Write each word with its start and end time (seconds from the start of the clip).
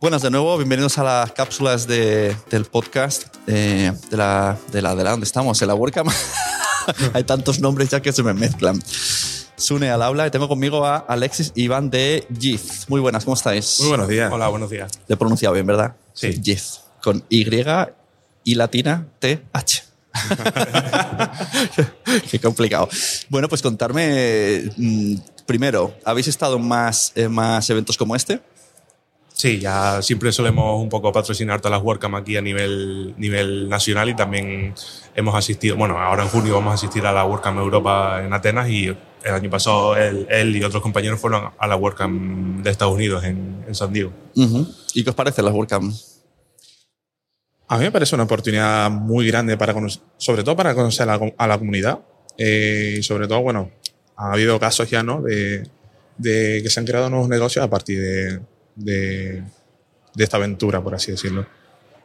Buenas 0.00 0.22
de 0.22 0.30
nuevo, 0.30 0.56
bienvenidos 0.56 0.96
a 0.96 1.04
las 1.04 1.32
cápsulas 1.32 1.86
de, 1.86 2.34
del 2.48 2.64
podcast 2.64 3.36
eh, 3.46 3.92
de, 4.10 4.16
la, 4.16 4.56
de 4.72 4.80
la 4.80 4.94
de 4.94 5.04
la 5.04 5.10
donde 5.10 5.24
estamos, 5.24 5.60
en 5.60 5.68
la 5.68 5.74
WordCamp. 5.74 6.08
Hay 7.12 7.24
tantos 7.24 7.60
nombres 7.60 7.90
ya 7.90 8.00
que 8.00 8.10
se 8.10 8.22
me 8.22 8.32
mezclan. 8.32 8.82
Sune 9.56 9.90
al 9.90 10.00
habla 10.00 10.26
y 10.26 10.30
tengo 10.30 10.48
conmigo 10.48 10.86
a 10.86 10.96
Alexis 10.96 11.52
y 11.54 11.64
Iván 11.64 11.90
de 11.90 12.26
Giz. 12.40 12.86
Muy 12.88 13.02
buenas, 13.02 13.26
¿cómo 13.26 13.34
estáis? 13.34 13.76
Muy 13.80 13.90
buenos 13.90 14.08
días. 14.08 14.32
Hola, 14.32 14.48
buenos 14.48 14.70
días. 14.70 14.90
Te 15.06 15.12
he 15.12 15.16
pronunciado 15.18 15.52
bien, 15.52 15.66
¿verdad? 15.66 15.94
Sí. 16.14 16.40
Giz. 16.42 16.80
Con 17.02 17.22
Y 17.28 17.44
y 18.44 18.54
latina 18.54 19.06
T 19.18 19.44
H. 19.52 19.84
Qué 22.30 22.40
complicado. 22.40 22.88
Bueno, 23.28 23.50
pues 23.50 23.60
contarme 23.60 24.62
mm, 24.78 25.16
primero, 25.44 25.94
¿habéis 26.06 26.28
estado 26.28 26.56
en 26.56 26.66
más, 26.66 27.12
en 27.16 27.32
más 27.32 27.68
eventos 27.68 27.98
como 27.98 28.16
este? 28.16 28.40
Sí, 29.40 29.58
ya 29.58 30.02
siempre 30.02 30.32
solemos 30.32 30.82
un 30.82 30.90
poco 30.90 31.10
patrocinar 31.12 31.62
todas 31.62 31.78
las 31.78 31.82
WordCamp 31.82 32.14
aquí 32.14 32.36
a 32.36 32.42
nivel, 32.42 33.14
nivel 33.16 33.70
nacional 33.70 34.10
y 34.10 34.14
también 34.14 34.74
hemos 35.14 35.34
asistido, 35.34 35.76
bueno, 35.76 35.98
ahora 35.98 36.24
en 36.24 36.28
junio 36.28 36.52
vamos 36.52 36.72
a 36.72 36.74
asistir 36.74 37.06
a 37.06 37.12
la 37.12 37.24
WordCamp 37.24 37.58
Europa 37.58 38.22
en 38.22 38.34
Atenas 38.34 38.68
y 38.68 38.88
el 38.88 39.32
año 39.34 39.48
pasado 39.48 39.96
él, 39.96 40.26
él 40.28 40.54
y 40.54 40.62
otros 40.62 40.82
compañeros 40.82 41.18
fueron 41.18 41.52
a 41.58 41.66
la 41.66 41.74
WordCamp 41.74 42.62
de 42.62 42.70
Estados 42.70 42.92
Unidos 42.92 43.24
en, 43.24 43.64
en 43.66 43.74
San 43.74 43.90
Diego. 43.94 44.12
¿Y 44.92 45.04
qué 45.04 45.08
os 45.08 45.16
parece 45.16 45.40
las 45.40 45.54
WordCamp? 45.54 45.90
A 47.68 47.78
mí 47.78 47.84
me 47.84 47.92
parece 47.92 48.14
una 48.14 48.24
oportunidad 48.24 48.90
muy 48.90 49.26
grande 49.26 49.56
para 49.56 49.72
conocer, 49.72 50.02
sobre 50.18 50.44
todo 50.44 50.54
para 50.54 50.74
conocer 50.74 51.08
a 51.08 51.16
la, 51.16 51.32
a 51.38 51.46
la 51.46 51.58
comunidad. 51.58 52.00
Eh, 52.36 52.96
y 52.98 53.02
sobre 53.02 53.26
todo, 53.26 53.40
bueno, 53.40 53.70
ha 54.16 54.34
habido 54.34 54.60
casos 54.60 54.90
ya, 54.90 55.02
¿no? 55.02 55.22
De, 55.22 55.66
de 56.18 56.60
que 56.62 56.68
se 56.68 56.78
han 56.78 56.84
creado 56.84 57.08
nuevos 57.08 57.30
negocios 57.30 57.64
a 57.64 57.70
partir 57.70 58.02
de, 58.02 58.40
de, 58.74 59.42
esta 60.16 60.36
aventura, 60.36 60.82
por 60.82 60.94
así 60.94 61.12
decirlo. 61.12 61.46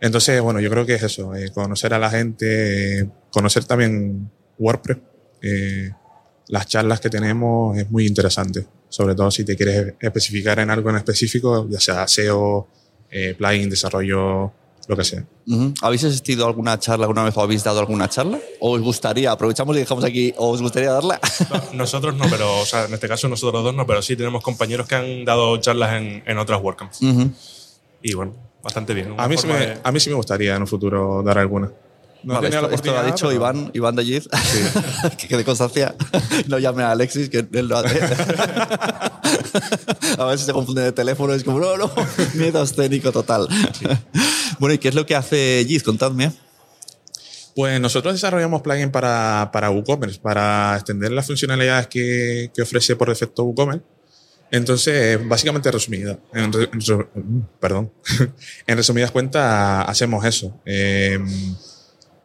Entonces, 0.02 0.42
bueno, 0.42 0.60
yo 0.60 0.70
creo 0.70 0.86
que 0.86 0.96
es 0.96 1.04
eso, 1.04 1.36
eh, 1.36 1.52
conocer 1.52 1.94
a 1.94 2.00
la 2.00 2.10
gente, 2.10 3.00
eh, 3.00 3.10
conocer 3.32 3.66
también 3.66 4.30
WordPress. 4.58 4.98
eh, 5.42 5.92
las 6.48 6.68
charlas 6.68 7.00
que 7.00 7.10
tenemos 7.10 7.76
es 7.78 7.90
muy 7.90 8.06
interesante, 8.06 8.68
sobre 8.88 9.16
todo 9.16 9.32
si 9.32 9.44
te 9.44 9.56
quieres 9.56 9.96
especificar 10.00 10.60
en 10.60 10.70
algo 10.70 10.92
en 10.92 10.98
específico, 10.98 11.68
ya 11.70 11.80
sea 11.80 12.08
SEO, 12.08 12.68
plugin, 13.38 13.70
desarrollo, 13.70 14.54
lo 14.88 14.96
que 14.96 15.04
sea. 15.04 15.26
Ujú. 15.48 15.74
¿Habéis 15.82 16.04
asistido 16.04 16.46
a 16.46 16.48
alguna 16.48 16.80
charla 16.80 17.06
alguna 17.06 17.24
vez 17.24 17.36
o 17.38 17.42
habéis 17.42 17.64
dado 17.64 17.80
alguna 17.80 18.08
charla? 18.10 18.40
¿O 18.60 18.72
os 18.72 18.82
gustaría? 18.82 19.32
Aprovechamos 19.32 19.76
y 19.76 19.80
dejamos 19.80 20.04
aquí, 20.04 20.34
¿o 20.38 20.50
os 20.50 20.62
gustaría 20.62 20.92
darla? 20.92 21.20
No, 21.50 21.64
nosotros 21.74 22.16
no, 22.16 22.26
pero, 22.30 22.60
o 22.60 22.66
sea, 22.66 22.86
en 22.86 22.94
este 22.94 23.08
caso 23.08 23.28
nosotros 23.28 23.64
dos 23.64 23.74
no, 23.76 23.86
pero 23.88 24.02
sí 24.02 24.16
tenemos 24.16 24.44
compañeros 24.44 24.88
que 24.88 24.96
han 24.96 25.26
dado 25.26 25.58
charlas 25.58 25.94
en, 26.02 26.24
en 26.26 26.38
otras 26.38 26.62
WordCamps. 26.62 27.02
Ujú. 27.02 27.32
Y 28.04 28.14
bueno, 28.14 28.34
bastante 28.64 28.94
bien. 28.94 29.16
A 29.18 29.28
mí, 29.28 29.38
sí 29.38 29.48
me, 29.48 29.54
de- 29.56 29.78
a 29.84 29.92
mí 29.92 30.00
sí 30.00 30.10
me 30.10 30.16
gustaría 30.16 30.56
en 30.56 30.62
un 30.62 30.68
futuro 30.68 31.24
dar 31.24 31.38
alguna. 31.40 31.72
No 32.24 32.34
Vale, 32.36 32.48
esto, 32.50 32.70
esto 32.72 32.92
lo 32.92 32.98
ha 33.00 33.04
dicho 33.04 33.28
pero- 33.28 33.34
Iván, 33.34 33.70
Iván 33.76 33.96
de 33.96 34.04
Giz. 34.04 34.28
que 35.18 35.28
quede 35.28 35.44
constancia. 35.44 35.94
No 36.48 36.58
llame 36.60 36.84
a 36.84 36.92
Alexis, 36.92 37.30
que 37.30 37.46
él 37.54 37.68
lo 37.68 37.78
hace. 37.78 38.00
a 40.18 40.26
ver 40.26 40.38
si 40.40 40.46
se 40.46 40.54
confunde 40.54 40.82
de 40.82 40.92
teléfono. 40.92 41.34
Es 41.34 41.44
como, 41.44 41.60
no, 41.60 41.78
no, 41.78 41.92
miedo 42.36 42.62
escénico 42.64 43.12
total. 43.12 43.48
Bueno, 44.60 44.74
¿y 44.76 44.78
qué 44.78 44.90
es 44.90 44.96
lo 44.96 45.06
que 45.06 45.16
hace 45.16 45.64
Giz? 45.68 45.84
Contadme. 45.84 46.32
Pues 47.56 47.80
nosotros 47.80 48.14
desarrollamos 48.14 48.62
plugin 48.62 48.92
para, 48.92 49.50
para 49.54 49.70
WooCommerce, 49.72 50.20
para 50.20 50.76
extender 50.76 51.12
las 51.12 51.26
funcionalidades 51.26 51.88
que, 51.88 52.52
que 52.54 52.62
ofrece 52.62 52.96
por 52.98 53.08
defecto 53.10 53.44
WooCommerce. 53.44 53.82
Entonces, 54.52 55.26
básicamente 55.28 55.72
resumida, 55.72 56.20
en, 56.34 56.52
perdón, 57.60 57.92
en 58.68 58.78
resumidas 58.78 59.12
cuentas 59.12 59.86
hacemos 59.88 60.24
eso. 60.26 60.60
Eh, 60.66 61.18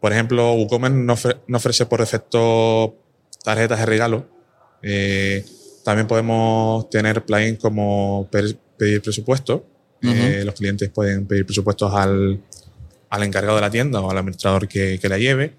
por 0.00 0.12
ejemplo, 0.12 0.52
WooCommerce 0.54 0.96
no, 0.98 1.14
ofre- 1.16 1.40
no 1.46 1.56
ofrece 1.58 1.86
por 1.86 2.00
defecto 2.00 2.96
tarjetas 3.44 3.78
de 3.78 3.86
regalo. 3.86 4.28
Eh, 4.82 5.44
también 5.84 6.06
podemos 6.08 6.90
tener 6.90 7.24
plugins 7.24 7.58
como 7.60 8.28
pedir 8.30 9.00
presupuesto. 9.00 9.64
Eh, 10.02 10.42
los 10.44 10.54
clientes 10.54 10.88
pueden 10.88 11.26
pedir 11.26 11.44
presupuestos 11.44 11.92
al, 11.94 12.40
al 13.10 13.22
encargado 13.22 13.56
de 13.56 13.60
la 13.60 13.70
tienda 13.70 14.00
o 14.00 14.10
al 14.10 14.18
administrador 14.18 14.66
que, 14.66 14.98
que 14.98 15.08
la 15.08 15.18
lleve. 15.18 15.54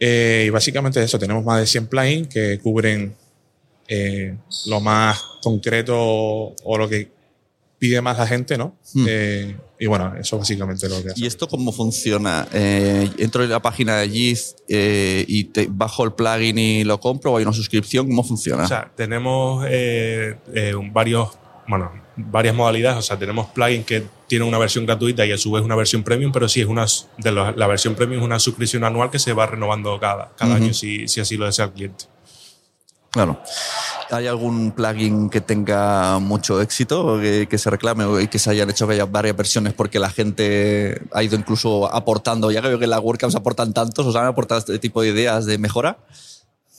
Eh, 0.00 0.44
y 0.46 0.50
básicamente 0.50 1.02
eso, 1.02 1.18
tenemos 1.18 1.44
más 1.44 1.60
de 1.60 1.66
100 1.66 1.86
plugins 1.86 2.28
que 2.28 2.58
cubren 2.58 3.14
eh, 3.88 4.36
lo 4.66 4.80
más 4.80 5.22
concreto 5.42 5.94
o 5.96 6.78
lo 6.78 6.88
que 6.88 7.10
pide 7.78 8.00
más 8.00 8.16
la 8.16 8.26
gente, 8.26 8.56
¿no? 8.56 8.76
Hmm. 8.94 9.06
Eh, 9.06 9.56
y 9.78 9.86
bueno, 9.86 10.14
eso 10.18 10.38
básicamente 10.38 10.88
lo 10.88 11.02
que 11.02 11.10
hace. 11.10 11.20
¿Y 11.20 11.26
esto 11.26 11.46
cómo 11.48 11.70
funciona? 11.72 12.48
Eh, 12.52 13.10
entro 13.18 13.44
en 13.44 13.50
la 13.50 13.60
página 13.60 13.98
de 13.98 14.08
Giz 14.08 14.56
eh, 14.68 15.24
y 15.28 15.44
te 15.44 15.66
bajo 15.70 16.04
el 16.04 16.12
plugin 16.12 16.56
y 16.58 16.84
lo 16.84 16.98
compro 16.98 17.32
o 17.32 17.36
hay 17.36 17.42
una 17.42 17.52
suscripción. 17.52 18.06
¿Cómo 18.06 18.24
funciona? 18.24 18.64
O 18.64 18.68
sea, 18.68 18.90
tenemos 18.96 19.66
eh, 19.68 20.36
eh, 20.54 20.72
varios, 20.92 21.28
bueno, 21.66 21.92
varias 22.16 22.54
modalidades. 22.54 22.98
O 22.98 23.02
sea, 23.02 23.18
tenemos 23.18 23.46
plugins 23.48 23.86
que 23.86 24.04
tienen 24.26 24.48
una 24.48 24.58
versión 24.58 24.86
gratuita 24.86 25.24
y 25.26 25.32
a 25.32 25.38
su 25.38 25.52
vez 25.52 25.64
una 25.64 25.76
versión 25.76 26.02
premium, 26.02 26.32
pero 26.32 26.48
sí 26.48 26.60
es 26.60 26.66
una 26.66 26.86
de 27.18 27.30
los- 27.32 27.56
la 27.56 27.66
versión 27.66 27.94
premium 27.94 28.20
es 28.20 28.26
una 28.26 28.38
suscripción 28.38 28.84
anual 28.84 29.10
que 29.10 29.18
se 29.18 29.32
va 29.32 29.46
renovando 29.46 29.98
cada, 30.00 30.32
cada 30.36 30.56
año 30.56 30.72
si, 30.72 31.08
si 31.08 31.20
así 31.20 31.36
lo 31.36 31.46
desea 31.46 31.66
el 31.66 31.72
cliente. 31.72 32.06
Claro. 33.10 33.40
¿Hay 34.10 34.26
algún 34.26 34.72
plugin 34.72 35.30
que 35.30 35.40
tenga 35.40 36.18
mucho 36.18 36.60
éxito, 36.60 37.06
o 37.06 37.20
que, 37.20 37.46
que 37.48 37.58
se 37.58 37.70
reclame 37.70 38.04
o 38.04 38.18
que 38.28 38.38
se 38.40 38.50
hayan 38.50 38.68
hecho 38.68 38.88
que 38.88 38.94
haya 38.94 39.06
varias 39.06 39.36
versiones 39.36 39.72
porque 39.72 40.00
la 40.00 40.10
gente 40.10 41.00
ha 41.12 41.22
ido 41.22 41.36
incluso 41.36 41.86
aportando? 41.92 42.50
Ya 42.50 42.60
que 42.60 42.68
veo 42.68 42.78
que 42.78 42.84
en 42.84 42.90
la 42.90 42.98
WordCamps 42.98 43.36
aportan 43.36 43.72
tantos, 43.72 44.04
¿os 44.04 44.16
han 44.16 44.26
aportado 44.26 44.58
este 44.58 44.80
tipo 44.80 45.00
de 45.00 45.10
ideas 45.10 45.46
de 45.46 45.58
mejora? 45.58 45.98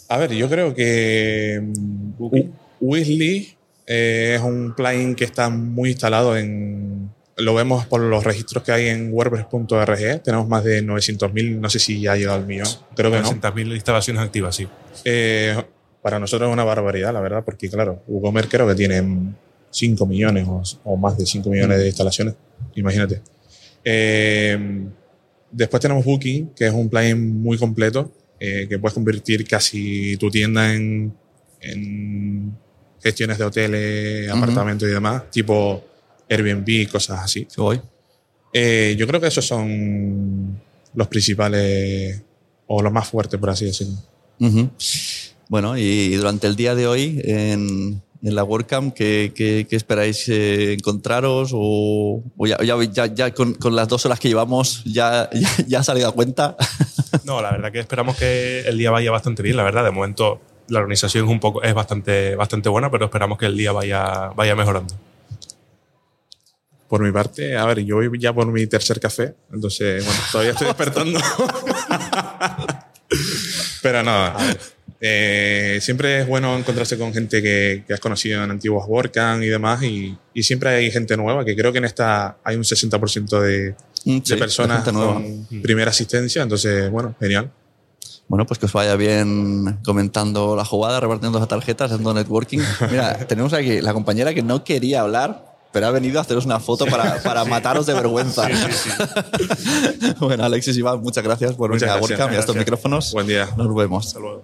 A 0.09 0.17
ver, 0.17 0.33
yo 0.33 0.49
creo 0.49 0.75
que 0.75 1.61
mm. 1.63 2.49
Weasley 2.81 3.54
eh, 3.87 4.35
es 4.35 4.41
un 4.41 4.73
plugin 4.75 5.15
que 5.15 5.25
está 5.25 5.49
muy 5.49 5.91
instalado 5.91 6.37
en... 6.37 7.11
Lo 7.37 7.53
vemos 7.53 7.85
por 7.87 7.99
los 7.99 8.23
registros 8.23 8.63
que 8.63 8.71
hay 8.71 8.87
en 8.87 9.11
WordPress.org. 9.11 10.21
Tenemos 10.23 10.47
más 10.47 10.63
de 10.63 10.81
900.000, 10.81 11.59
no 11.59 11.69
sé 11.69 11.79
si 11.79 11.99
ya 11.99 12.13
ha 12.13 12.15
llegado 12.15 12.37
al 12.37 12.45
millón. 12.45 12.67
Creo 12.95 13.11
que 13.11 13.19
no. 13.19 13.29
900.000 13.29 13.73
instalaciones 13.73 14.21
activas, 14.23 14.55
sí. 14.55 14.67
Eh, 15.03 15.61
para 16.01 16.17
nosotros 16.17 16.47
es 16.47 16.53
una 16.53 16.63
barbaridad, 16.63 17.11
la 17.13 17.19
verdad, 17.19 17.43
porque 17.43 17.69
claro, 17.69 18.03
WooCommerce 18.07 18.49
creo 18.49 18.67
que 18.67 18.75
tiene 18.75 19.33
5 19.69 20.05
millones 20.05 20.47
o, 20.47 20.63
o 20.85 20.95
más 20.95 21.17
de 21.17 21.25
5 21.25 21.49
millones 21.49 21.79
de 21.79 21.87
instalaciones. 21.87 22.35
Imagínate. 22.75 23.21
Eh, 23.83 24.87
después 25.51 25.81
tenemos 25.81 26.03
Booking, 26.03 26.51
que 26.55 26.67
es 26.67 26.73
un 26.73 26.89
plugin 26.89 27.41
muy 27.41 27.57
completo, 27.57 28.11
eh, 28.39 28.67
que 28.67 28.79
puedes 28.79 28.93
convertir 28.93 29.47
casi 29.47 30.17
tu 30.17 30.29
tienda 30.29 30.73
en, 30.73 31.13
en 31.61 32.57
gestiones 33.05 33.37
de 33.37 33.43
hoteles, 33.43 34.27
Ujú. 34.27 34.37
apartamentos 34.37 34.89
y 34.89 34.91
demás, 34.91 35.29
tipo 35.29 35.83
Airbnb, 36.27 36.89
cosas 36.91 37.19
así. 37.19 37.47
Eh, 38.51 38.95
yo 38.97 39.05
creo 39.05 39.21
que 39.21 39.27
esos 39.27 39.45
son 39.45 40.59
los 40.95 41.07
principales 41.07 42.19
o 42.65 42.81
los 42.81 42.91
más 42.91 43.07
fuertes, 43.07 43.39
por 43.39 43.51
así 43.51 43.65
decirlo. 43.65 43.93
Ujú. 44.39 44.71
Bueno, 45.49 45.77
y 45.77 46.15
durante 46.15 46.47
el 46.47 46.55
día 46.55 46.73
de 46.73 46.87
hoy, 46.87 47.21
en, 47.23 48.01
en 48.23 48.33
la 48.33 48.43
WordCamp? 48.43 48.95
¿Qué, 48.95 49.33
qué, 49.35 49.67
qué 49.69 49.75
esperáis 49.75 50.27
eh, 50.27 50.73
encontraros? 50.73 51.51
¿O, 51.53 52.23
o 52.35 52.47
ya, 52.47 52.57
ya, 52.63 52.75
ya, 52.85 53.05
ya 53.05 53.31
con, 53.35 53.53
con, 53.53 53.75
las 53.75 53.87
dos 53.87 54.03
horas 54.07 54.19
que 54.19 54.29
llevamos 54.29 54.83
ya, 54.83 55.29
ya, 55.33 55.49
ya 55.67 55.79
ha 55.81 55.83
salido 55.83 56.09
a 56.09 56.11
cuenta? 56.11 56.57
No, 57.23 57.39
la 57.39 57.51
verdad 57.51 57.71
que 57.71 57.79
esperamos 57.79 58.17
que 58.17 58.61
el 58.61 58.79
día 58.79 58.89
vaya 58.89 59.11
bastante 59.11 59.43
bien. 59.43 59.57
La 59.57 59.63
verdad, 59.63 59.83
de 59.83 59.91
momento 59.91 60.41
la 60.69 60.79
organización 60.79 61.25
es, 61.25 61.31
un 61.31 61.39
poco, 61.39 61.63
es 61.63 61.73
bastante, 61.73 62.35
bastante 62.35 62.69
buena, 62.69 62.89
pero 62.89 63.05
esperamos 63.05 63.37
que 63.37 63.45
el 63.45 63.57
día 63.57 63.71
vaya, 63.71 64.29
vaya 64.35 64.55
mejorando. 64.55 64.93
Por 66.87 67.03
mi 67.03 67.11
parte, 67.11 67.57
a 67.57 67.65
ver, 67.65 67.83
yo 67.83 67.95
voy 67.95 68.19
ya 68.19 68.31
por 68.33 68.47
mi 68.47 68.67
tercer 68.67 68.99
café, 68.99 69.35
entonces, 69.51 70.05
bueno, 70.05 70.19
todavía 70.31 70.51
estoy 70.51 70.67
despertando. 70.67 71.19
Pero 73.81 74.03
no, 74.03 74.33
eh, 75.01 75.79
siempre 75.81 76.21
es 76.21 76.27
bueno 76.27 76.57
encontrarse 76.57 76.97
con 76.97 77.13
gente 77.13 77.41
que, 77.41 77.83
que 77.87 77.93
has 77.93 77.99
conocido 77.99 78.43
en 78.43 78.51
antiguos 78.51 78.85
WordCamp 78.87 79.43
y 79.43 79.47
demás, 79.47 79.83
y, 79.83 80.17
y, 80.33 80.43
siempre 80.43 80.69
hay 80.69 80.91
gente 80.91 81.17
nueva, 81.17 81.43
que 81.43 81.55
creo 81.55 81.71
que 81.71 81.79
en 81.79 81.85
esta 81.85 82.37
hay 82.43 82.55
un 82.55 82.63
60% 82.63 83.39
de, 83.41 83.75
mm, 84.05 84.19
sí, 84.23 84.33
de 84.33 84.37
personas 84.37 84.83
con 84.83 85.47
primera 85.61 85.91
asistencia, 85.91 86.43
entonces, 86.43 86.89
bueno, 86.89 87.15
genial. 87.19 87.51
Bueno, 88.27 88.45
pues 88.47 88.59
que 88.59 88.65
os 88.65 88.73
vaya 88.73 88.95
bien 88.95 89.79
comentando 89.85 90.55
la 90.55 90.65
jugada, 90.65 90.99
repartiendo 90.99 91.37
las 91.37 91.47
tarjetas, 91.47 91.91
haciendo 91.91 92.13
networking. 92.13 92.59
Mira, 92.89 93.17
tenemos 93.27 93.53
aquí 93.53 93.81
la 93.81 93.93
compañera 93.93 94.33
que 94.33 94.41
no 94.41 94.63
quería 94.63 95.01
hablar, 95.01 95.55
pero 95.71 95.87
ha 95.87 95.91
venido 95.91 96.17
a 96.17 96.23
haceros 96.23 96.45
una 96.45 96.59
foto 96.59 96.87
para, 96.87 97.21
para 97.21 97.45
mataros 97.45 97.85
de 97.85 97.93
vergüenza. 97.93 98.47
Sí, 98.47 98.53
sí, 98.71 98.89
sí. 98.89 100.15
bueno, 100.19 100.43
Alexis 100.43 100.75
Iván, 100.77 101.01
muchas 101.01 101.23
gracias 101.23 101.53
por 101.53 101.69
venir 101.69 101.87
a 101.87 101.97
WordCamp 101.97 102.33
y 102.33 102.35
a 102.35 102.39
estos 102.39 102.55
micrófonos. 102.55 103.13
Buen 103.13 103.27
día. 103.27 103.47
Nos 103.57 103.75
vemos. 103.75 104.07
Hasta 104.07 104.19
luego. 104.19 104.41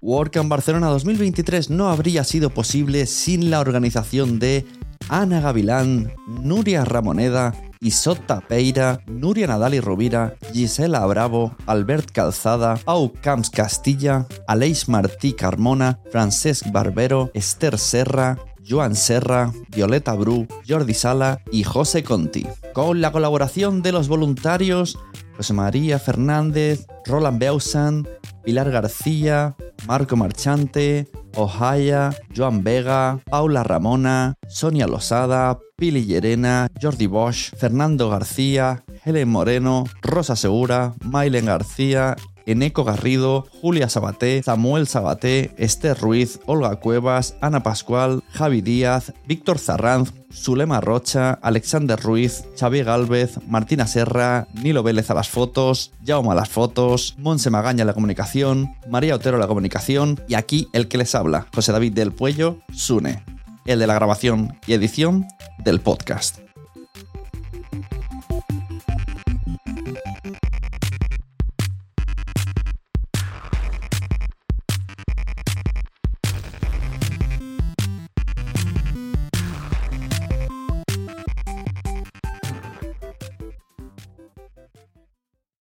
WordCamp 0.00 0.48
Barcelona 0.48 0.86
2023 0.88 1.68
no 1.68 1.90
habría 1.90 2.24
sido 2.24 2.48
posible 2.48 3.04
sin 3.04 3.50
la 3.50 3.60
organización 3.60 4.38
de 4.38 4.64
Ana 5.10 5.40
Gavilán, 5.40 6.14
Nuria 6.26 6.86
Ramoneda, 6.86 7.52
Isota 7.80 8.40
Peira, 8.40 9.00
Nuria 9.06 9.46
Nadal 9.46 9.74
y 9.74 9.80
Rovira, 9.80 10.34
Gisela 10.52 11.04
Bravo, 11.06 11.54
Albert 11.66 12.10
Calzada, 12.12 12.76
Pau 12.84 13.12
Camps 13.12 13.50
Castilla, 13.50 14.26
Aleix 14.46 14.88
Martí 14.88 15.32
Carmona, 15.32 16.00
Francesc 16.10 16.70
Barbero, 16.72 17.30
Esther 17.34 17.78
Serra, 17.78 18.38
Joan 18.68 18.96
Serra, 18.96 19.52
Violeta 19.70 20.14
Bru, 20.14 20.46
Jordi 20.68 20.94
Sala 20.94 21.42
y 21.50 21.64
José 21.64 22.04
Conti. 22.04 22.46
Con 22.74 23.00
la 23.00 23.12
colaboración 23.12 23.82
de 23.82 23.92
los 23.92 24.08
voluntarios 24.08 24.98
José 25.38 25.52
María 25.54 26.00
Fernández, 26.00 26.86
Roland 27.06 27.38
Beausan, 27.38 28.08
Pilar 28.44 28.72
García, 28.72 29.56
Marco 29.86 30.16
Marchante, 30.16 31.08
Ohaya, 31.36 32.10
Joan 32.36 32.64
Vega, 32.64 33.20
Paula 33.30 33.62
Ramona, 33.62 34.34
Sonia 34.48 34.88
Losada, 34.88 35.60
Pili 35.78 36.06
Llerena, 36.06 36.66
Jordi 36.82 37.06
Bosch, 37.06 37.54
Fernando 37.56 38.10
García, 38.10 38.82
Helen 39.04 39.28
Moreno, 39.28 39.84
Rosa 40.02 40.34
Segura, 40.34 40.94
Mailen 41.04 41.46
García, 41.46 42.16
Eneco 42.46 42.82
Garrido, 42.82 43.46
Julia 43.60 43.88
Sabaté, 43.88 44.42
Samuel 44.42 44.88
Sabaté, 44.88 45.54
Esther 45.56 45.96
Ruiz, 45.96 46.40
Olga 46.46 46.74
Cuevas, 46.80 47.36
Ana 47.40 47.62
Pascual, 47.62 48.24
Javi 48.32 48.60
Díaz, 48.60 49.12
Víctor 49.28 49.60
Zarranz, 49.60 50.12
Zulema 50.32 50.80
Rocha, 50.80 51.38
Alexander 51.42 52.00
Ruiz, 52.00 52.42
Xavier 52.58 52.84
Galvez, 52.84 53.38
Martina 53.46 53.86
Serra, 53.86 54.48
Nilo 54.54 54.82
Vélez 54.82 55.12
a 55.12 55.14
las 55.14 55.28
fotos, 55.28 55.92
Jaume 56.04 56.32
a 56.32 56.34
las 56.34 56.48
fotos, 56.48 57.14
Monse 57.18 57.50
Magaña 57.50 57.84
a 57.84 57.86
la 57.86 57.94
comunicación, 57.94 58.74
María 58.90 59.14
Otero 59.14 59.36
a 59.36 59.40
la 59.40 59.46
comunicación 59.46 60.20
y 60.26 60.34
aquí 60.34 60.66
el 60.72 60.88
que 60.88 60.98
les 60.98 61.14
habla, 61.14 61.46
José 61.54 61.70
David 61.70 61.92
del 61.92 62.10
Puello, 62.10 62.58
Sune, 62.72 63.22
el 63.64 63.78
de 63.78 63.86
la 63.86 63.94
grabación 63.94 64.58
y 64.66 64.72
edición 64.72 65.28
del 65.62 65.80
podcast. 65.80 66.47